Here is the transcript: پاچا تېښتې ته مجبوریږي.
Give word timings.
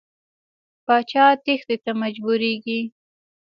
پاچا 0.85 1.25
تېښتې 1.43 1.75
ته 1.83 1.91
مجبوریږي. 2.01 2.81